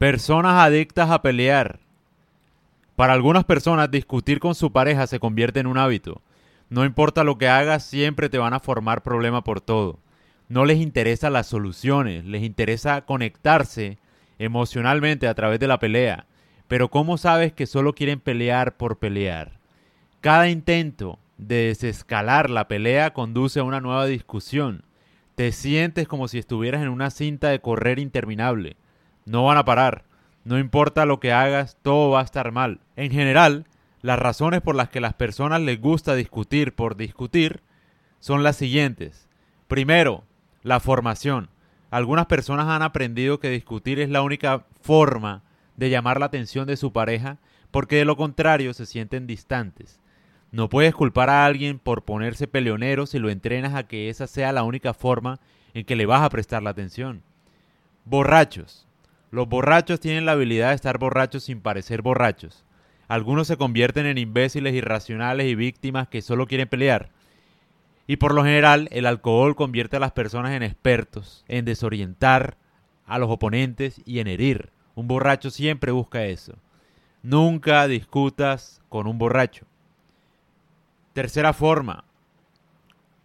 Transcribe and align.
Personas 0.00 0.54
adictas 0.54 1.10
a 1.10 1.20
pelear. 1.20 1.78
Para 2.96 3.12
algunas 3.12 3.44
personas 3.44 3.90
discutir 3.90 4.40
con 4.40 4.54
su 4.54 4.72
pareja 4.72 5.06
se 5.06 5.20
convierte 5.20 5.60
en 5.60 5.66
un 5.66 5.76
hábito. 5.76 6.22
No 6.70 6.86
importa 6.86 7.22
lo 7.22 7.36
que 7.36 7.48
hagas, 7.48 7.84
siempre 7.84 8.30
te 8.30 8.38
van 8.38 8.54
a 8.54 8.60
formar 8.60 9.02
problema 9.02 9.44
por 9.44 9.60
todo. 9.60 9.98
No 10.48 10.64
les 10.64 10.78
interesa 10.78 11.28
las 11.28 11.48
soluciones, 11.48 12.24
les 12.24 12.44
interesa 12.44 13.02
conectarse 13.02 13.98
emocionalmente 14.38 15.28
a 15.28 15.34
través 15.34 15.60
de 15.60 15.68
la 15.68 15.78
pelea. 15.78 16.24
Pero 16.66 16.88
¿cómo 16.88 17.18
sabes 17.18 17.52
que 17.52 17.66
solo 17.66 17.92
quieren 17.92 18.20
pelear 18.20 18.78
por 18.78 18.98
pelear? 18.98 19.58
Cada 20.22 20.48
intento 20.48 21.18
de 21.36 21.66
desescalar 21.66 22.48
la 22.48 22.68
pelea 22.68 23.12
conduce 23.12 23.60
a 23.60 23.64
una 23.64 23.82
nueva 23.82 24.06
discusión. 24.06 24.82
Te 25.34 25.52
sientes 25.52 26.08
como 26.08 26.26
si 26.26 26.38
estuvieras 26.38 26.80
en 26.80 26.88
una 26.88 27.10
cinta 27.10 27.50
de 27.50 27.60
correr 27.60 27.98
interminable. 27.98 28.78
No 29.24 29.44
van 29.44 29.58
a 29.58 29.64
parar. 29.64 30.04
No 30.44 30.58
importa 30.58 31.04
lo 31.04 31.20
que 31.20 31.32
hagas, 31.32 31.76
todo 31.82 32.10
va 32.10 32.20
a 32.20 32.24
estar 32.24 32.52
mal. 32.52 32.80
En 32.96 33.10
general, 33.10 33.66
las 34.02 34.18
razones 34.18 34.62
por 34.62 34.74
las 34.74 34.88
que 34.88 35.00
las 35.00 35.14
personas 35.14 35.60
les 35.60 35.80
gusta 35.80 36.14
discutir 36.14 36.74
por 36.74 36.96
discutir 36.96 37.62
son 38.18 38.42
las 38.42 38.56
siguientes. 38.56 39.28
Primero, 39.68 40.24
la 40.62 40.80
formación. 40.80 41.50
Algunas 41.90 42.26
personas 42.26 42.68
han 42.68 42.82
aprendido 42.82 43.40
que 43.40 43.50
discutir 43.50 44.00
es 44.00 44.08
la 44.08 44.22
única 44.22 44.64
forma 44.80 45.42
de 45.76 45.90
llamar 45.90 46.20
la 46.20 46.26
atención 46.26 46.66
de 46.66 46.76
su 46.76 46.92
pareja 46.92 47.38
porque 47.70 47.96
de 47.96 48.04
lo 48.04 48.16
contrario 48.16 48.74
se 48.74 48.86
sienten 48.86 49.26
distantes. 49.26 50.00
No 50.52 50.68
puedes 50.68 50.94
culpar 50.94 51.30
a 51.30 51.44
alguien 51.46 51.78
por 51.78 52.04
ponerse 52.04 52.48
peleonero 52.48 53.06
si 53.06 53.18
lo 53.18 53.30
entrenas 53.30 53.74
a 53.74 53.84
que 53.84 54.08
esa 54.08 54.26
sea 54.26 54.52
la 54.52 54.64
única 54.64 54.94
forma 54.94 55.38
en 55.74 55.84
que 55.84 55.96
le 55.96 56.06
vas 56.06 56.22
a 56.22 56.30
prestar 56.30 56.62
la 56.62 56.70
atención. 56.70 57.22
Borrachos. 58.04 58.86
Los 59.30 59.48
borrachos 59.48 60.00
tienen 60.00 60.26
la 60.26 60.32
habilidad 60.32 60.70
de 60.70 60.74
estar 60.74 60.98
borrachos 60.98 61.44
sin 61.44 61.60
parecer 61.60 62.02
borrachos. 62.02 62.64
Algunos 63.06 63.46
se 63.46 63.56
convierten 63.56 64.06
en 64.06 64.18
imbéciles 64.18 64.74
irracionales 64.74 65.46
y 65.46 65.54
víctimas 65.54 66.08
que 66.08 66.22
solo 66.22 66.46
quieren 66.46 66.68
pelear. 66.68 67.10
Y 68.06 68.16
por 68.16 68.34
lo 68.34 68.44
general, 68.44 68.88
el 68.90 69.06
alcohol 69.06 69.54
convierte 69.54 69.96
a 69.96 70.00
las 70.00 70.12
personas 70.12 70.52
en 70.52 70.64
expertos, 70.64 71.44
en 71.46 71.64
desorientar 71.64 72.56
a 73.06 73.18
los 73.18 73.30
oponentes 73.30 74.00
y 74.04 74.18
en 74.18 74.26
herir. 74.26 74.70
Un 74.96 75.06
borracho 75.06 75.50
siempre 75.50 75.92
busca 75.92 76.24
eso. 76.24 76.54
Nunca 77.22 77.86
discutas 77.86 78.80
con 78.88 79.06
un 79.06 79.18
borracho. 79.18 79.66
Tercera 81.12 81.52
forma, 81.52 82.04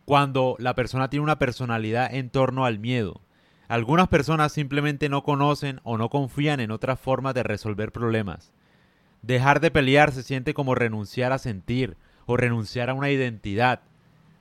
cuando 0.06 0.56
la 0.60 0.76
persona 0.76 1.10
tiene 1.10 1.24
una 1.24 1.40
personalidad 1.40 2.14
en 2.14 2.30
torno 2.30 2.66
al 2.66 2.78
miedo. 2.78 3.22
Algunas 3.68 4.08
personas 4.08 4.52
simplemente 4.52 5.10
no 5.10 5.24
conocen 5.24 5.80
o 5.84 5.98
no 5.98 6.10
confían 6.10 6.60
en 6.60 6.72
otras 6.72 7.00
formas 7.00 7.34
de 7.34 7.44
resolver 7.44 7.92
problemas. 7.92 8.54
Dejar 9.22 9.60
de 9.60 9.72
pelear 9.72 10.12
se 10.12 10.22
siente 10.22 10.54
como 10.54 10.76
renunciar 10.76 11.32
a 11.32 11.40
sentir 11.40 11.98
o 12.28 12.38
renunciar 12.38 12.90
a 12.90 12.94
una 12.94 13.10
identidad, 13.10 13.82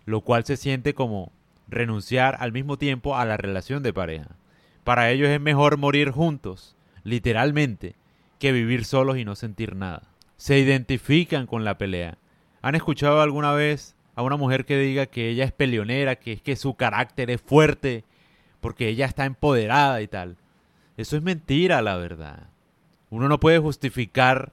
lo 0.05 0.21
cual 0.21 0.45
se 0.45 0.59
siente 0.59 0.95
como 0.95 1.33
renunciar 1.69 2.37
al 2.41 2.53
mismo 2.53 2.77
tiempo 2.77 3.17
a 3.17 3.25
la 3.25 3.39
relación 3.39 3.83
de 3.83 3.95
pareja. 3.95 4.37
Para 4.85 5.11
ellos 5.11 5.29
es 5.29 5.41
mejor 5.41 5.79
morir 5.79 6.11
juntos, 6.11 6.77
literalmente, 7.03 7.95
que 8.39 8.53
vivir 8.53 8.85
solos 8.85 9.17
y 9.17 9.25
no 9.25 9.35
sentir 9.35 9.75
nada. 9.75 10.03
Se 10.37 10.59
identifican 10.59 11.47
con 11.47 11.65
la 11.65 11.79
pelea. 11.79 12.19
¿Han 12.61 12.75
escuchado 12.75 13.23
alguna 13.23 13.53
vez 13.53 13.97
a 14.15 14.23
una 14.23 14.37
mujer 14.37 14.67
que 14.67 14.79
diga 14.79 15.07
que 15.07 15.31
ella 15.31 15.45
es 15.45 15.53
peleonera, 15.53 16.17
que 16.17 16.33
es 16.33 16.43
que 16.43 16.57
su 16.57 16.75
carácter 16.75 17.31
es 17.31 17.41
fuerte, 17.41 18.05
porque 18.65 18.89
ella 18.89 19.05
está 19.05 19.27
empoderada 19.27 20.01
y 20.01 20.09
tal? 20.09 20.39
Eso 20.97 21.19
es 21.19 21.23
mentira, 21.23 21.83
la 21.83 21.99
verdad. 21.99 22.45
Uno 23.11 23.29
no 23.29 23.39
puede 23.39 23.59
justificar 23.59 24.53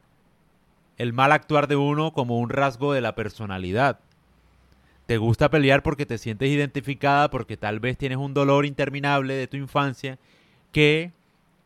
el 0.98 1.14
mal 1.14 1.32
actuar 1.32 1.70
de 1.70 1.78
uno 1.78 2.12
como 2.12 2.38
un 2.38 2.50
rasgo 2.50 2.92
de 2.92 3.00
la 3.00 3.16
personalidad. 3.16 4.02
Te 5.06 5.16
gusta 5.16 5.50
pelear 5.50 5.82
porque 5.82 6.06
te 6.06 6.18
sientes 6.18 6.50
identificada, 6.50 7.30
porque 7.30 7.56
tal 7.56 7.80
vez 7.80 7.98
tienes 7.98 8.18
un 8.18 8.34
dolor 8.34 8.66
interminable 8.66 9.34
de 9.34 9.48
tu 9.48 9.56
infancia 9.56 10.20
que 10.74 11.14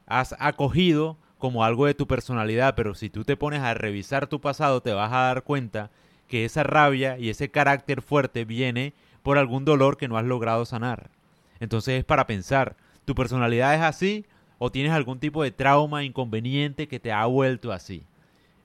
has 0.05 0.35
acogido 0.37 1.17
como 1.39 1.63
algo 1.63 1.87
de 1.87 1.95
tu 1.95 2.05
personalidad, 2.05 2.75
pero 2.75 2.93
si 2.93 3.09
tú 3.09 3.23
te 3.23 3.37
pones 3.37 3.61
a 3.61 3.73
revisar 3.73 4.27
tu 4.27 4.39
pasado 4.39 4.81
te 4.81 4.93
vas 4.93 5.11
a 5.11 5.21
dar 5.21 5.41
cuenta 5.41 5.89
que 6.27 6.45
esa 6.45 6.61
rabia 6.61 7.17
y 7.17 7.31
ese 7.31 7.49
carácter 7.49 8.03
fuerte 8.03 8.45
viene 8.45 8.93
por 9.23 9.39
algún 9.39 9.65
dolor 9.65 9.97
que 9.97 10.07
no 10.07 10.19
has 10.19 10.25
logrado 10.25 10.63
sanar. 10.65 11.14
Entonces 11.59 11.99
es 11.99 12.05
para 12.05 12.27
pensar, 12.27 12.75
¿tu 13.05 13.15
personalidad 13.15 13.75
es 13.75 13.81
así 13.81 14.25
o 14.57 14.71
tienes 14.71 14.91
algún 14.91 15.19
tipo 15.19 15.43
de 15.43 15.51
trauma 15.51 16.03
inconveniente 16.03 16.87
que 16.87 16.99
te 16.99 17.11
ha 17.11 17.25
vuelto 17.25 17.71
así? 17.71 18.03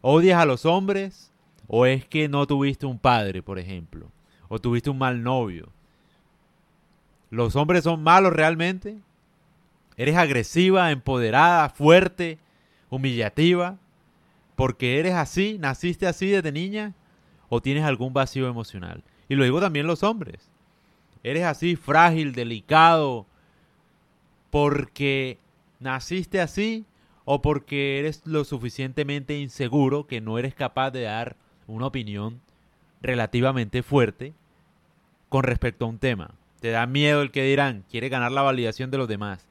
¿Odias 0.00 0.40
a 0.40 0.46
los 0.46 0.64
hombres 0.64 1.32
o 1.66 1.86
es 1.86 2.04
que 2.04 2.28
no 2.28 2.46
tuviste 2.46 2.86
un 2.86 2.98
padre, 2.98 3.42
por 3.42 3.58
ejemplo? 3.58 4.10
¿O 4.48 4.58
tuviste 4.58 4.90
un 4.90 4.98
mal 4.98 5.22
novio? 5.22 5.68
¿Los 7.30 7.54
hombres 7.54 7.84
son 7.84 8.02
malos 8.02 8.32
realmente? 8.32 8.98
¿Eres 9.96 10.16
agresiva, 10.16 10.90
empoderada, 10.90 11.68
fuerte, 11.68 12.38
humillativa? 12.88 13.78
¿Porque 14.56 14.98
eres 14.98 15.14
así? 15.14 15.58
¿Naciste 15.60 16.06
así 16.06 16.26
desde 16.26 16.50
niña? 16.50 16.94
¿O 17.48 17.60
tienes 17.60 17.84
algún 17.84 18.12
vacío 18.12 18.48
emocional? 18.48 19.04
Y 19.28 19.36
lo 19.36 19.44
digo 19.44 19.60
también 19.60 19.86
los 19.86 20.02
hombres. 20.02 20.50
¿Eres 21.22 21.44
así 21.44 21.76
frágil, 21.76 22.32
delicado, 22.32 23.26
porque 24.50 25.38
naciste 25.78 26.40
así 26.40 26.84
o 27.24 27.42
porque 27.42 27.98
eres 27.98 28.26
lo 28.26 28.44
suficientemente 28.44 29.38
inseguro 29.38 30.06
que 30.06 30.20
no 30.20 30.38
eres 30.38 30.54
capaz 30.54 30.90
de 30.90 31.02
dar 31.02 31.36
una 31.66 31.86
opinión 31.86 32.40
relativamente 33.02 33.82
fuerte 33.82 34.34
con 35.28 35.44
respecto 35.44 35.84
a 35.84 35.88
un 35.88 35.98
tema. 35.98 36.32
Te 36.60 36.70
da 36.70 36.86
miedo 36.86 37.22
el 37.22 37.30
que 37.30 37.44
dirán, 37.44 37.84
quiere 37.90 38.08
ganar 38.08 38.32
la 38.32 38.42
validación 38.42 38.90
de 38.90 38.98
los 38.98 39.08
demás. 39.08 39.46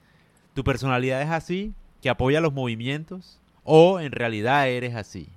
¿Tu 0.54 0.64
personalidad 0.64 1.22
es 1.22 1.30
así, 1.30 1.74
que 2.02 2.10
apoya 2.10 2.42
los 2.42 2.54
movimientos? 2.54 3.40
¿O 3.64 4.00
en 4.00 4.12
realidad 4.12 4.70
eres 4.70 4.96
así? 4.96 5.30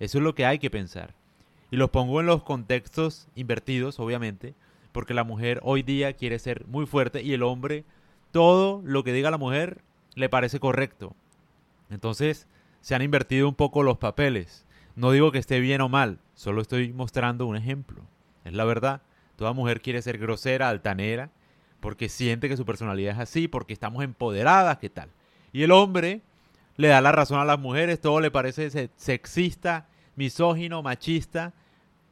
Eso 0.00 0.18
es 0.18 0.24
lo 0.24 0.34
que 0.34 0.46
hay 0.46 0.58
que 0.58 0.70
pensar. 0.70 1.14
Y 1.70 1.76
los 1.76 1.90
pongo 1.90 2.20
en 2.20 2.26
los 2.26 2.42
contextos 2.42 3.28
invertidos, 3.34 4.00
obviamente, 4.00 4.54
porque 4.92 5.14
la 5.14 5.24
mujer 5.24 5.60
hoy 5.62 5.82
día 5.82 6.12
quiere 6.12 6.38
ser 6.38 6.66
muy 6.66 6.86
fuerte 6.86 7.22
y 7.22 7.32
el 7.32 7.42
hombre, 7.42 7.84
todo 8.30 8.82
lo 8.84 9.02
que 9.04 9.12
diga 9.12 9.30
la 9.30 9.38
mujer 9.38 9.82
le 10.14 10.28
parece 10.28 10.60
correcto. 10.60 11.14
Entonces, 11.90 12.46
se 12.80 12.94
han 12.94 13.02
invertido 13.02 13.48
un 13.48 13.54
poco 13.54 13.82
los 13.82 13.98
papeles. 13.98 14.66
No 14.94 15.10
digo 15.10 15.32
que 15.32 15.38
esté 15.38 15.60
bien 15.60 15.80
o 15.80 15.88
mal, 15.88 16.18
solo 16.34 16.60
estoy 16.60 16.92
mostrando 16.92 17.46
un 17.46 17.56
ejemplo. 17.56 18.02
Es 18.44 18.52
la 18.52 18.64
verdad. 18.64 19.02
Toda 19.36 19.52
mujer 19.52 19.80
quiere 19.80 20.02
ser 20.02 20.18
grosera, 20.18 20.68
altanera, 20.68 21.30
porque 21.80 22.08
siente 22.08 22.48
que 22.48 22.56
su 22.56 22.64
personalidad 22.64 23.14
es 23.14 23.20
así, 23.20 23.48
porque 23.48 23.72
estamos 23.72 24.04
empoderadas, 24.04 24.78
¿qué 24.78 24.90
tal? 24.90 25.08
Y 25.52 25.62
el 25.62 25.72
hombre 25.72 26.20
le 26.76 26.88
da 26.88 27.00
la 27.00 27.12
razón 27.12 27.40
a 27.40 27.44
las 27.44 27.58
mujeres, 27.58 28.00
todo 28.00 28.20
le 28.20 28.30
parece 28.30 28.90
sexista, 28.96 29.88
misógino, 30.16 30.82
machista, 30.82 31.54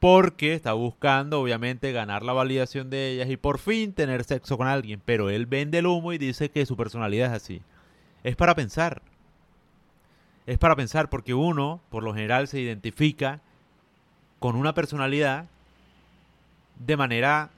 porque 0.00 0.54
está 0.54 0.72
buscando 0.72 1.40
obviamente 1.40 1.92
ganar 1.92 2.24
la 2.24 2.32
validación 2.32 2.90
de 2.90 3.10
ellas 3.10 3.30
y 3.30 3.36
por 3.36 3.58
fin 3.58 3.92
tener 3.92 4.24
sexo 4.24 4.56
con 4.58 4.66
alguien, 4.66 5.00
pero 5.04 5.30
él 5.30 5.46
vende 5.46 5.78
el 5.78 5.86
humo 5.86 6.12
y 6.12 6.18
dice 6.18 6.50
que 6.50 6.66
su 6.66 6.76
personalidad 6.76 7.28
es 7.28 7.42
así. 7.42 7.62
Es 8.24 8.34
para 8.34 8.54
pensar. 8.54 9.02
Es 10.46 10.58
para 10.58 10.74
pensar 10.74 11.08
porque 11.10 11.34
uno, 11.34 11.80
por 11.90 12.02
lo 12.02 12.14
general, 12.14 12.48
se 12.48 12.60
identifica 12.60 13.40
con 14.40 14.56
una 14.56 14.74
personalidad 14.74 15.46
de 16.78 16.96
manera 16.96 17.50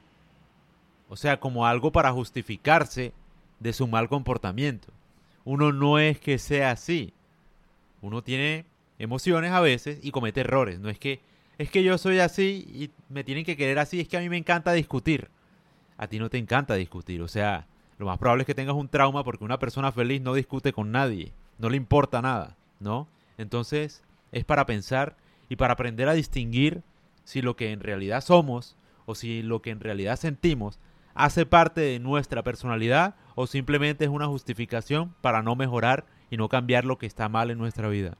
o 1.12 1.16
sea, 1.19 1.41
como 1.41 1.66
algo 1.66 1.92
para 1.92 2.10
justificarse 2.10 3.12
de 3.60 3.74
su 3.74 3.86
mal 3.86 4.09
comportamiento. 4.09 4.88
Uno 5.44 5.70
no 5.70 5.98
es 5.98 6.19
que 6.19 6.38
sea 6.38 6.70
así. 6.70 7.12
Uno 8.00 8.22
tiene 8.22 8.65
emociones 8.98 9.53
a 9.53 9.60
veces 9.60 9.98
y 10.03 10.10
comete 10.10 10.41
errores. 10.41 10.80
No 10.80 10.89
es 10.89 10.98
que 10.98 11.21
es 11.59 11.71
que 11.71 11.83
yo 11.83 11.99
soy 11.99 12.19
así 12.19 12.66
y 12.72 12.91
me 13.09 13.25
tienen 13.25 13.45
que 13.45 13.57
querer 13.57 13.78
así. 13.78 14.01
Es 14.01 14.09
que 14.09 14.16
a 14.16 14.21
mí 14.21 14.28
me 14.28 14.37
encanta 14.37 14.72
discutir. 14.72 15.28
A 15.97 16.07
ti 16.07 16.19
no 16.19 16.31
te 16.31 16.39
encanta 16.39 16.75
discutir. 16.75 17.22
O 17.22 17.28
sea, 17.28 17.66
lo 17.99 18.07
más 18.07 18.19
probable 18.19 18.43
es 18.43 18.47
que 18.47 18.54
tengas 18.54 18.75
un 18.75 18.89
trauma 18.89 19.25
porque 19.25 19.45
una 19.45 19.59
persona 19.59 19.93
feliz 19.93 20.21
no 20.21 20.34
discute 20.34 20.72
con 20.72 20.91
nadie. 20.91 21.33
No 21.59 21.69
le 21.69 21.77
importa 21.77 22.22
nada, 22.22 22.57
¿no? 22.81 23.07
Entonces, 23.39 24.03
es 24.33 24.45
para 24.45 24.66
pensar 24.66 25.16
y 25.49 25.57
para 25.57 25.75
aprender 25.75 26.09
a 26.09 26.15
distinguir 26.15 26.83
si 27.25 27.43
lo 27.43 27.57
que 27.57 27.72
en 27.72 27.81
realidad 27.81 28.22
somos 28.22 28.77
o 29.07 29.15
si 29.15 29.43
lo 29.43 29.63
que 29.63 29.71
en 29.71 29.81
realidad 29.81 30.16
sentimos 30.16 30.78
hace 31.15 31.47
parte 31.47 31.81
de 31.81 31.99
nuestra 31.99 32.43
personalidad 32.43 33.15
o 33.34 33.47
simplemente 33.47 34.04
es 34.04 34.10
una 34.10 34.27
justificación 34.27 35.15
para 35.21 35.43
no 35.43 35.57
mejorar 35.57 36.07
y 36.31 36.37
no 36.37 36.49
cambiar 36.49 36.84
lo 36.84 36.99
que 36.99 37.07
está 37.07 37.28
mal 37.28 37.51
en 37.51 37.59
nuestra 37.59 37.89
vida. 37.89 38.16